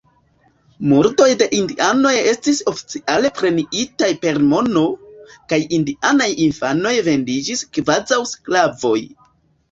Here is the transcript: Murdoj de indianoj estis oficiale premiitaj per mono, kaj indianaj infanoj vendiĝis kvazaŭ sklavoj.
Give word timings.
Murdoj 0.91 1.25
de 1.39 1.47
indianoj 1.55 2.13
estis 2.29 2.61
oficiale 2.71 3.29
premiitaj 3.39 4.09
per 4.23 4.39
mono, 4.53 4.83
kaj 5.53 5.59
indianaj 5.79 6.29
infanoj 6.47 6.95
vendiĝis 7.09 7.61
kvazaŭ 7.77 8.19
sklavoj. 8.31 8.99